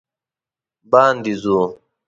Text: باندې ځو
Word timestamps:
باندې 0.91 1.33
ځو 1.43 1.59